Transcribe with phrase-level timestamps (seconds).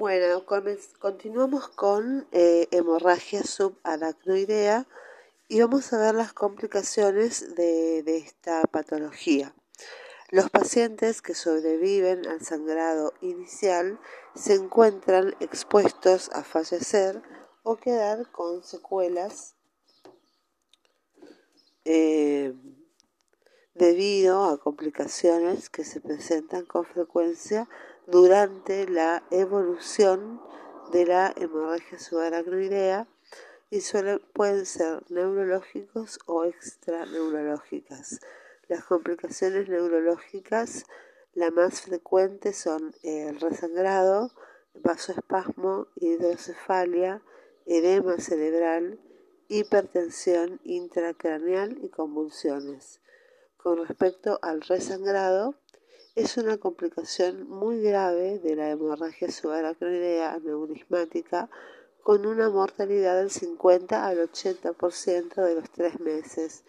[0.00, 0.46] Bueno,
[0.98, 4.86] continuamos con eh, hemorragia subaracnoidea
[5.46, 9.54] y vamos a ver las complicaciones de, esta patología.
[10.30, 14.00] Los pacientes que sobreviven al sangrado inicial
[14.34, 17.20] se encuentran expuestos a fallecer
[17.62, 19.54] o quedar con secuelas
[21.84, 22.54] eh,
[23.80, 27.66] debido a complicaciones que se presentan con frecuencia
[28.06, 30.38] durante la evolución
[30.92, 33.08] de la hemorragia subaracnoidea
[33.70, 33.80] y
[34.34, 38.20] pueden ser neurológicos o extraneurológicas.
[38.68, 40.84] Las complicaciones neurológicas,
[41.32, 44.30] la más frecuente son el resangrado,
[44.74, 47.22] vasoespasmo, hidrocefalia,
[47.64, 49.00] edema cerebral,
[49.48, 53.00] hipertensión intracraneal y convulsiones.
[53.62, 55.54] Con respecto al resangrado,
[56.14, 61.50] es una complicación muy grave de la hemorragia subaracnoidea aneurismática
[62.02, 66.64] con una mortalidad del 50 al 80% de los tres meses.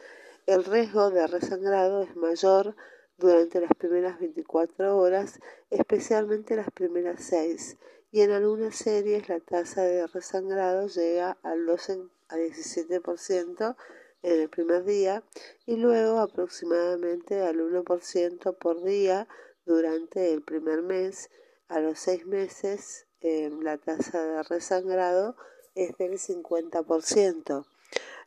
[0.46, 2.76] El riesgo de resangrado es mayor
[3.18, 7.78] durante las primeras 24 horas, especialmente las primeras 6,
[8.12, 13.78] y en algunas series la tasa de resangrado llega al 12 a 17%
[14.24, 15.24] en el primer día
[15.66, 19.28] y luego aproximadamente al 1% por día
[19.66, 21.30] durante el primer mes.
[21.68, 25.36] A los seis meses la tasa de resangrado
[25.76, 27.66] es del 50%.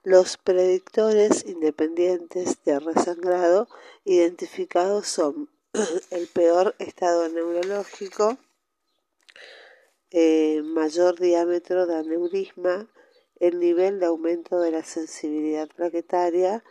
[0.03, 3.69] Los predictores independientes de resangrado
[4.05, 5.49] identificados son
[6.11, 8.39] el peor estado neurológico,
[10.11, 12.89] eh, mayor diámetro de aneurisma,
[13.41, 16.65] el nivel de aumento de la sensibilidad plaquetaria,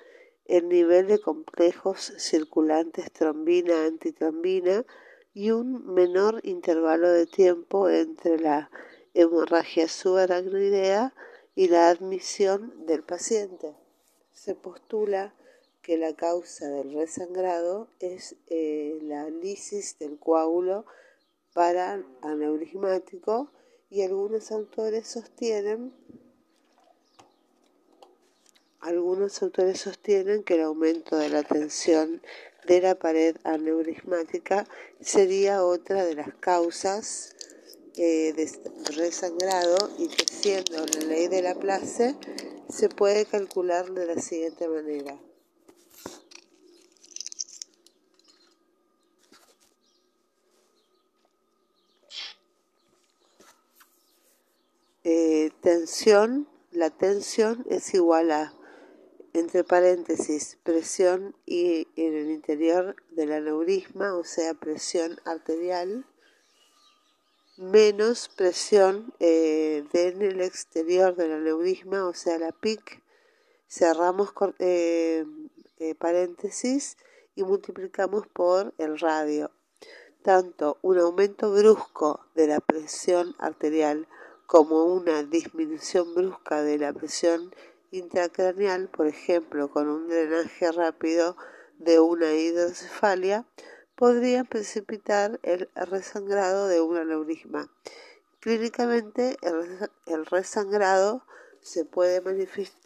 [0.45, 4.85] el nivel de complejos circulantes trombina-antitrombina
[5.33, 8.69] y un menor intervalo de tiempo entre la
[9.13, 11.13] hemorragia subaracnoidea
[11.55, 13.75] y la admisión del paciente.
[14.31, 15.33] Se postula
[15.81, 20.85] que la causa del resangrado es eh, la lisis del coágulo
[21.53, 23.51] para aneurismático
[23.89, 25.93] y algunos autores sostienen
[28.83, 32.21] algunos autores sostienen que el aumento de la tensión
[32.67, 34.67] de la pared aneurismática
[34.99, 37.33] sería otra de las causas
[37.95, 38.51] eh, de
[38.95, 42.15] resangrado y que siendo la ley de Laplace
[42.69, 45.17] se puede calcular de la siguiente manera.
[55.05, 58.53] Eh, tensión, la tensión es igual a
[59.33, 66.05] entre paréntesis, presión y en el interior del aneurisma, o sea, presión arterial,
[67.57, 73.01] menos presión eh, en el exterior del aneurisma, o sea, la PIC,
[73.67, 75.25] cerramos eh,
[75.79, 76.97] eh, paréntesis
[77.35, 79.49] y multiplicamos por el radio.
[80.21, 84.07] Tanto un aumento brusco de la presión arterial
[84.45, 87.53] como una disminución brusca de la presión
[87.93, 91.37] intracraneal, por ejemplo, con un drenaje rápido
[91.77, 93.45] de una hidrocefalia,
[93.95, 97.69] podrían precipitar el resangrado de un aneurisma.
[98.39, 99.37] Clínicamente,
[100.07, 101.23] el resangrado
[101.61, 102.21] se puede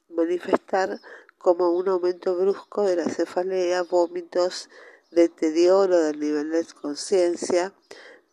[0.09, 0.99] manifestar
[1.37, 4.69] como un aumento brusco de la cefalea, vómitos,
[5.11, 7.73] deterioro del nivel de conciencia,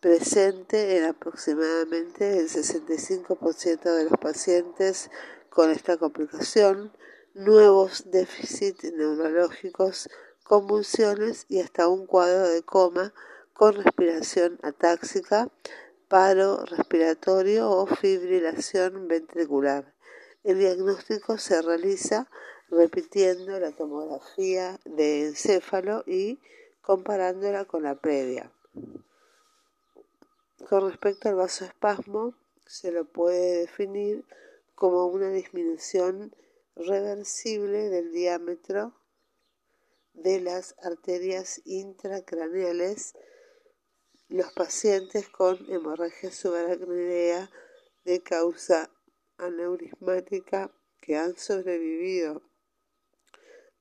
[0.01, 5.09] presente en aproximadamente el 65% de los pacientes
[5.55, 6.91] con esta complicación,
[7.33, 10.09] nuevos déficits neurológicos,
[10.43, 13.13] convulsiones y hasta un cuadro de coma
[13.53, 15.47] con respiración atáxica,
[16.09, 19.93] paro respiratorio o fibrilación ventricular.
[20.43, 22.29] El diagnóstico se realiza
[22.69, 26.37] repitiendo la tomografía de encéfalo y
[26.81, 28.51] comparándola con la previa.
[30.67, 32.33] Con respecto al vasoespasmo,
[32.65, 34.25] se lo puede definir
[34.75, 36.35] como una disminución
[36.75, 38.93] reversible del diámetro
[40.13, 43.13] de las arterias intracraneales.
[44.27, 47.49] Los pacientes con hemorragia subaracnoidea
[48.03, 48.91] de causa
[49.37, 52.41] aneurismática que han sobrevivido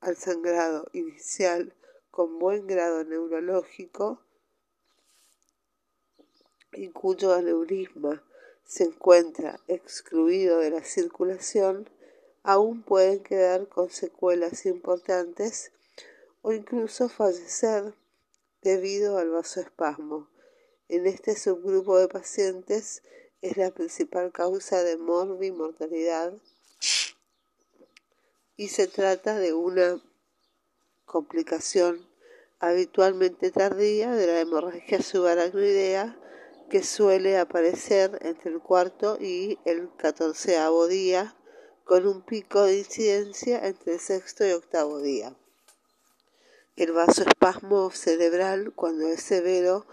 [0.00, 1.74] al sangrado inicial
[2.10, 4.20] con buen grado neurológico
[6.72, 8.22] y cuyo aneurisma
[8.66, 11.88] se encuentra excluido de la circulación,
[12.42, 15.72] aún pueden quedar con secuelas importantes
[16.42, 17.94] o incluso fallecer
[18.62, 20.28] debido al vasoespasmo.
[20.88, 23.02] En este subgrupo de pacientes
[23.40, 26.34] es la principal causa de mortalidad
[28.56, 30.02] y se trata de una
[31.04, 32.06] complicación
[32.58, 36.18] habitualmente tardía de la hemorragia subaracnoidea
[36.68, 41.36] que suele aparecer entre el cuarto y el catorceavo día
[41.84, 45.36] con un pico de incidencia entre el sexto y octavo día.
[46.76, 49.86] El vasoespasmo cerebral, cuando es severo,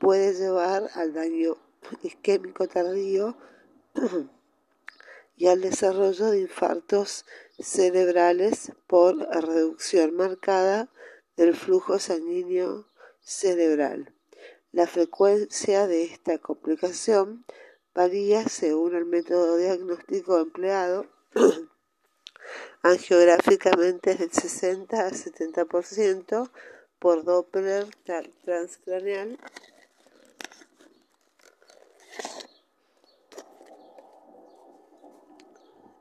[0.00, 1.56] puede llevar al daño
[2.02, 3.36] isquémico tardío
[5.36, 7.24] y al desarrollo de infartos
[7.58, 10.88] cerebrales por reducción marcada
[11.36, 12.86] del flujo sanguíneo
[13.20, 14.13] cerebral.
[14.74, 17.44] La frecuencia de esta complicación
[17.94, 21.06] varía según el método diagnóstico empleado.
[22.82, 26.50] Angiográficamente es del 60 al 70%
[26.98, 27.86] por Doppler
[28.44, 29.38] transcraneal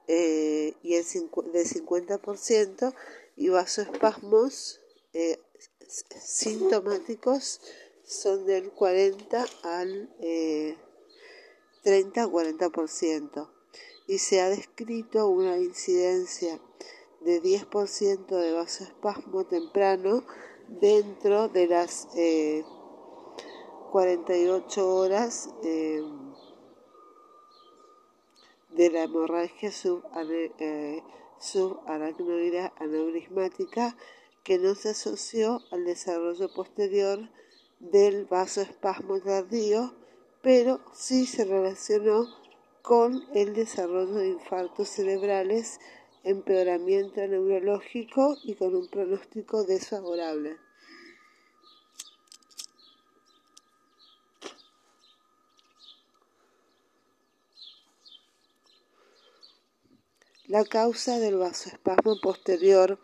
[0.08, 2.96] eh, y el de 50%
[3.36, 4.82] y vasoespasmos
[5.14, 5.40] eh,
[5.88, 7.62] sintomáticos
[8.04, 10.10] son del 40 al
[11.84, 13.50] 30 40%
[14.08, 16.60] y se ha descrito una incidencia
[17.22, 20.24] de 10% de vasoespasmo temprano
[20.68, 22.08] dentro de las
[23.92, 26.04] 48 eh, horas eh,
[28.72, 29.72] de la hemorragia
[31.40, 33.96] subaracnoidea aneurismática
[34.44, 37.30] que no se asoció al desarrollo posterior
[37.80, 39.94] del vasoespasmo tardío,
[40.42, 42.28] pero sí se relacionó
[42.82, 45.80] con el desarrollo de infartos cerebrales,
[46.24, 50.58] empeoramiento neurológico y con un pronóstico desfavorable.
[60.48, 63.00] La causa del vasoespasmo posterior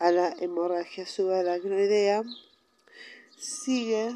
[0.00, 2.24] a la hemorragia subaracnoidea
[3.40, 4.14] sigue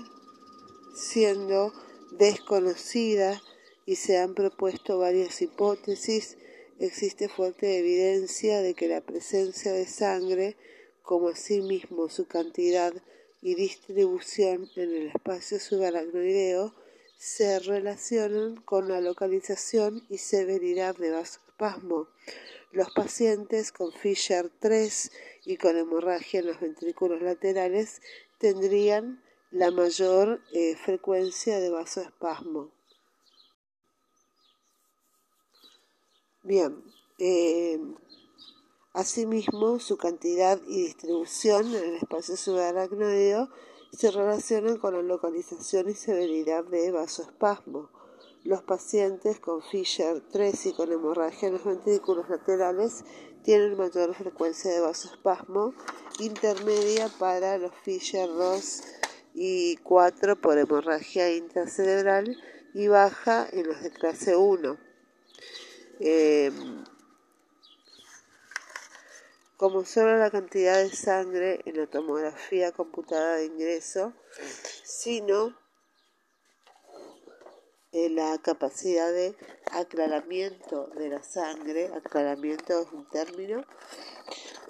[0.94, 1.73] siendo
[2.12, 3.43] desconocida
[3.87, 6.37] y se han propuesto varias hipótesis.
[6.79, 10.56] Existe fuerte evidencia de que la presencia de sangre,
[11.03, 12.93] como asimismo su cantidad
[13.41, 16.75] y distribución en el espacio subaracnoideo,
[17.17, 22.09] se relacionan con la localización y severidad de vasoespasmo.
[22.73, 25.12] Los pacientes con Fisher 3
[25.47, 28.00] y con hemorragia en los ventrículos laterales
[28.44, 32.73] tendrían la mayor eh, frecuencia de vasoespasmo.
[36.43, 36.85] Bien,
[37.19, 37.81] eh,
[38.93, 43.49] asimismo su cantidad y distribución en el espacio subaracnoideo
[43.93, 47.88] se relacionan con la localización y severidad de vasoespasmo.
[48.43, 53.06] Los pacientes con Fisher 3 y con hemorragia en los ventrículos laterales
[53.43, 55.73] tienen mayor frecuencia de vasoespasmo
[56.19, 58.82] intermedia para los Fisher 2
[59.34, 62.37] y 4 por hemorragia intracerebral
[62.72, 64.78] y baja en los de clase 1.
[66.00, 66.84] Em,
[69.56, 74.12] como solo la cantidad de sangre en la tomografía computada de ingreso,
[74.82, 75.56] sino
[77.94, 79.36] la capacidad de
[79.70, 83.65] aclaramiento de la sangre, aclaramiento es un término,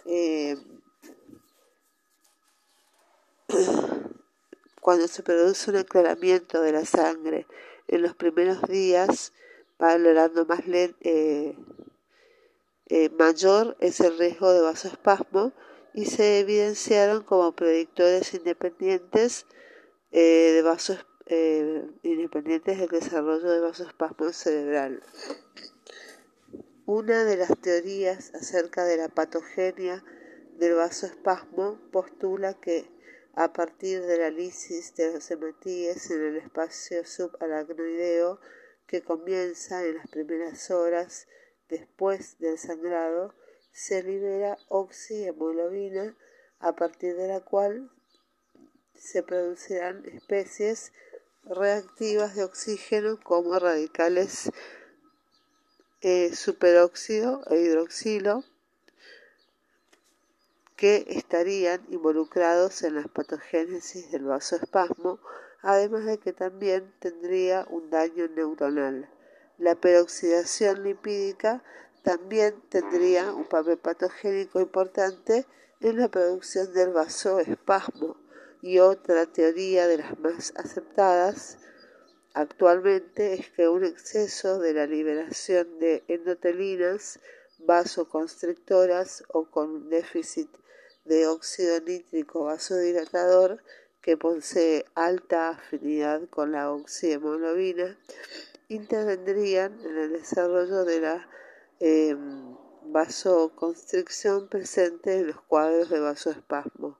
[0.04, 0.56] eh,
[4.84, 7.46] cuando se produce un aclaramiento de la sangre
[7.88, 9.32] en los primeros días,
[9.78, 11.56] valorando más eh,
[12.90, 15.54] eh, mayor es el riesgo de vasoespasmo
[15.94, 19.46] y se evidenciaron como predictores independientes
[20.12, 25.02] de vasoespasmo eh, independientes del desarrollo de vasoespasmo cerebral.
[26.84, 30.04] Una de las teorías acerca de la patogenia
[30.58, 32.92] del vasoespasmo postula que
[33.36, 38.38] a partir de la lisis de los hematíes en el espacio subaracnoideo
[38.86, 41.26] que comienza en las primeras horas
[41.68, 43.34] después del sangrado,
[43.72, 46.16] se libera oxihemoglobina
[46.60, 47.90] a partir de la cual
[48.94, 50.92] se producirán especies
[51.44, 54.50] reactivas de oxígeno como radicales
[56.00, 58.44] eh, superóxido e hidroxilo
[60.76, 65.20] que estarían involucrados en la patogénesis del vasoespasmo,
[65.62, 69.08] además de que también tendría un daño neuronal.
[69.58, 71.62] La peroxidación lipídica
[72.02, 75.46] también tendría un papel patogénico importante
[75.80, 78.16] en la producción del vasoespasmo
[78.60, 81.58] y otra teoría de las más aceptadas
[82.34, 87.20] actualmente es que un exceso de la liberación de endotelinas
[87.58, 90.50] vasoconstrictoras o con déficit
[91.04, 93.62] de óxido nítrico vasodilatador
[94.00, 97.98] que posee alta afinidad con la oxihemoglobina
[98.68, 101.28] intervendrían en el desarrollo de la
[101.80, 102.56] em,
[102.86, 106.98] vasoconstricción presente en los cuadros de vasoespasmo.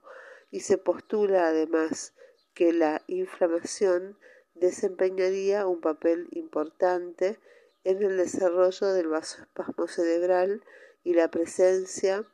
[0.50, 2.14] Y se postula además
[2.54, 4.18] que la inflamación
[4.54, 7.38] desempeñaría un papel importante
[7.82, 10.62] en el desarrollo del vasoespasmo cerebral
[11.02, 12.25] y la presencia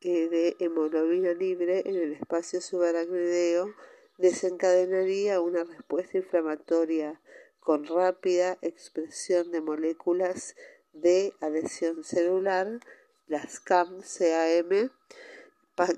[0.00, 3.74] de hemoglobina libre en el espacio subaracnoideo
[4.16, 7.20] desencadenaría una respuesta inflamatoria
[7.60, 10.56] con rápida expresión de moléculas
[10.92, 12.80] de adhesión celular,
[13.26, 14.90] las CAM-CAM,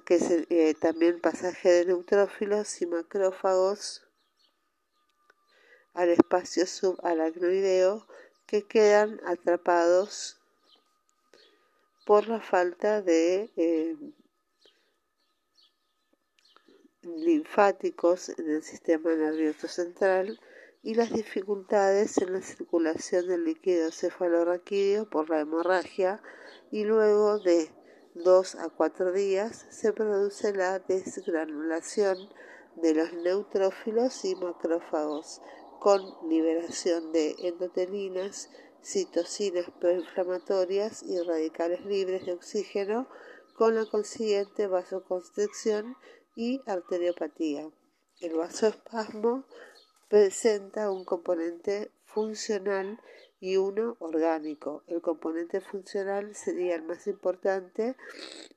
[0.05, 4.07] que es eh, también pasaje de neutrófilos y macrófagos
[5.95, 8.07] al espacio subaracnoideo
[8.47, 10.42] que quedan atrapados
[12.05, 13.97] por la falta de eh,
[17.03, 20.39] linfáticos en el sistema nervioso central
[20.83, 26.23] y las dificultades en la circulación del líquido cefalorraquídeo por la hemorragia
[26.71, 27.71] y luego de
[28.15, 32.29] dos a cuatro días se produce la desgranulación
[32.77, 35.41] de los neutrófilos y macrófagos
[35.81, 38.51] con liberación de endotelinas,
[38.83, 43.09] citocinas proinflamatorias y radicales libres de oxígeno
[43.55, 45.97] con la consiguiente vasoconstricción
[46.35, 47.71] y arteriopatía.
[48.21, 49.45] El vasoespasmo
[50.09, 53.01] presenta un componente funcional
[53.41, 54.85] y uno orgánico.
[54.87, 57.97] El componente funcional sería el más importante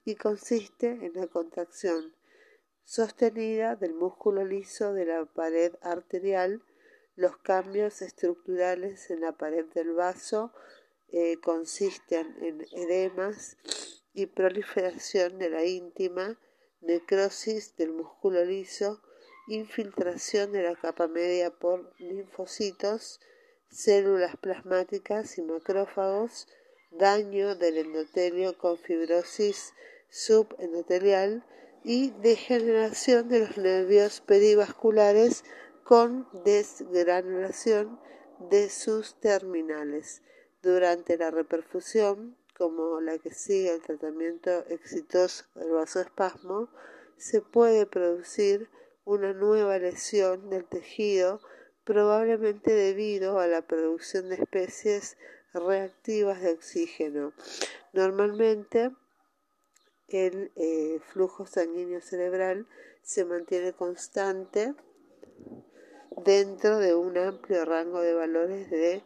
[0.06, 2.14] y consiste en la contracción
[2.84, 6.62] sostenida del músculo liso de la pared arterial,
[7.16, 10.52] los cambios estructurales en la pared del vaso
[11.10, 13.58] eh, consisten en edemas
[14.14, 16.40] y proliferación de la íntima,
[16.82, 19.02] necrosis del músculo liso,
[19.48, 23.20] infiltración de la capa media por linfocitos,
[23.70, 26.48] células plasmáticas y macrófagos,
[26.92, 29.74] daño del endotelio con fibrosis
[30.10, 31.46] subendotelial
[31.84, 35.44] y degeneración de los nervios perivasculares
[35.86, 38.00] con desgranulación
[38.50, 40.24] de sus terminales.
[40.64, 46.70] Durante la reperfusión, como la que sigue el tratamiento exitoso del vasoespasmo,
[47.18, 48.68] se puede producir
[49.06, 51.40] una nueva lesión del tejido,
[51.84, 55.18] probablemente debido a la producción de especies
[55.54, 57.32] reactivas de oxígeno.
[57.94, 58.90] Normalmente
[60.08, 62.66] el eh, flujo sanguíneo cerebral
[63.04, 64.74] se mantiene constante
[66.24, 69.04] dentro de un amplio rango de valores de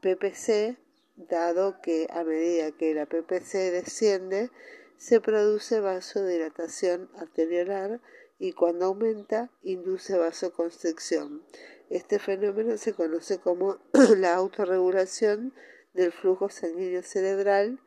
[0.00, 0.76] PPC,
[1.16, 4.50] dado que a medida que la PPC desciende,
[4.96, 8.00] se produce vasodilatación arteriolar
[8.38, 11.42] y cuando aumenta induce vasoconstricción.
[11.90, 13.78] Este fenómeno se conoce como
[14.16, 15.54] la autorregulación
[15.94, 17.80] del flujo sanguíneo cerebral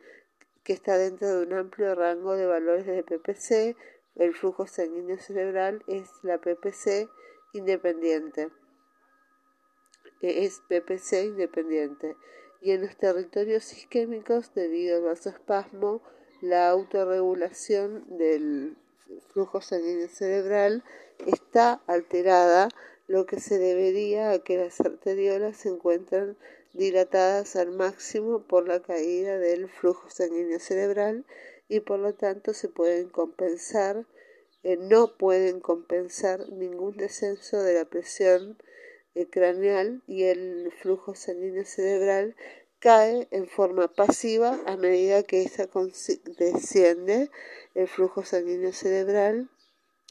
[0.63, 3.75] que está dentro de un amplio rango de valores de PPC.
[4.15, 7.09] El flujo sanguíneo cerebral es la PPC
[7.53, 8.49] independiente.
[10.21, 12.15] Es PPC independiente.
[12.61, 16.01] Y en los territorios isquémicos, debido al vasoespasmo,
[16.41, 18.77] la autorregulación del
[19.33, 20.83] flujo sanguíneo cerebral
[21.25, 22.69] está alterada,
[23.07, 26.37] lo que se debería a que las arteriolas se encuentran
[26.73, 31.25] dilatadas al máximo por la caída del flujo sanguíneo cerebral
[31.67, 34.05] y por lo tanto se pueden compensar,
[34.63, 38.57] eh, no pueden compensar ningún descenso de la presión
[39.29, 42.35] craneal y el flujo sanguíneo cerebral
[42.79, 45.69] cae en forma pasiva a medida que ésta
[46.37, 47.29] desciende.
[47.75, 49.49] El flujo sanguíneo cerebral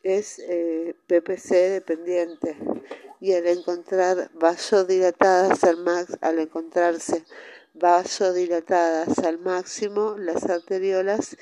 [0.03, 2.57] es eh, PPC dependiente
[3.21, 7.25] y al encontrar vasodilatadas al max, al encontrarse
[7.75, 11.37] vasodilatadas al máximo, las arteriolas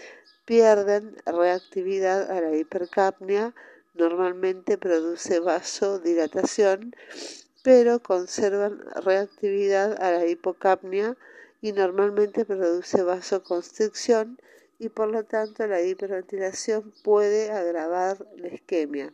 [0.44, 3.54] pierden reactividad a la hipercapnia,
[3.94, 6.94] normalmente produce vasodilatación
[7.68, 11.18] pero conservan reactividad a la hipocapnia
[11.60, 14.40] y normalmente produce vasoconstricción
[14.78, 19.12] y por lo tanto la hiperventilación puede agravar la isquemia.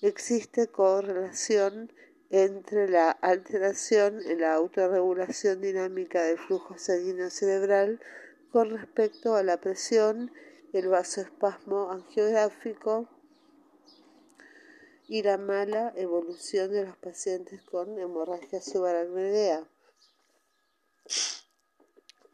[0.00, 1.92] Existe correlación
[2.30, 7.98] entre la alteración en la autorregulación dinámica del flujo sanguíneo cerebral
[8.52, 10.30] con respecto a la presión,
[10.72, 13.08] el vasoespasmo angiográfico
[15.08, 19.66] y la mala evolución de los pacientes con hemorragia subaracnoidea.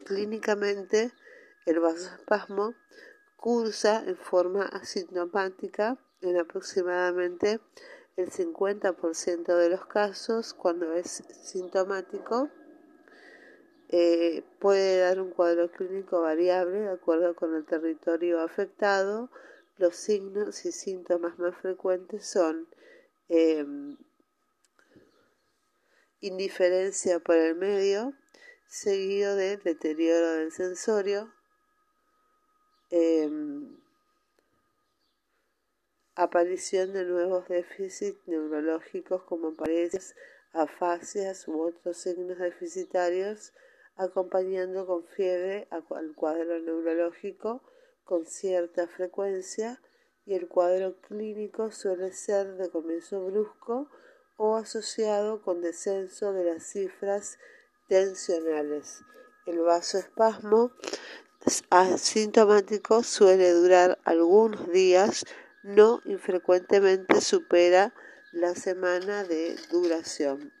[0.03, 1.11] Clínicamente,
[1.65, 2.75] el vasoespasmo
[3.37, 7.61] cursa en forma asintomática en aproximadamente
[8.17, 12.49] el 50% de los casos cuando es sintomático.
[13.89, 19.29] Eh, puede dar un cuadro clínico variable de acuerdo con el territorio afectado.
[19.77, 22.69] Los signos y síntomas más frecuentes son
[23.27, 23.97] em,
[26.21, 28.13] indiferencia por el medio,
[28.67, 31.33] seguido de deterioro del sensorio,
[32.89, 33.77] em,
[36.15, 40.15] aparición de nuevos déficits neurológicos como paredes,
[40.53, 43.51] afasias u otros signos deficitarios,
[43.97, 47.61] acompañando con fiebre al cuadro neurológico
[48.05, 49.81] con cierta frecuencia
[50.25, 53.89] y el cuadro clínico suele ser de comienzo brusco
[54.37, 57.37] o asociado con descenso de las cifras
[57.87, 59.01] tensionales.
[59.45, 60.71] El vasoespasmo
[61.69, 65.25] asintomático suele durar algunos días
[65.63, 67.93] no infrecuentemente supera
[68.31, 70.54] la semana de duración.